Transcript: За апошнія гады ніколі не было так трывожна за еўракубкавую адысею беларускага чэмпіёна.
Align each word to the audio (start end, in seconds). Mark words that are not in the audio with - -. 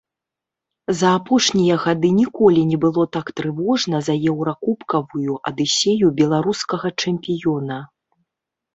За 1.01 1.09
апошнія 1.17 1.75
гады 1.83 2.09
ніколі 2.21 2.61
не 2.71 2.79
было 2.87 3.03
так 3.19 3.31
трывожна 3.41 4.01
за 4.09 4.15
еўракубкавую 4.33 5.39
адысею 5.53 6.07
беларускага 6.25 6.87
чэмпіёна. 7.01 7.77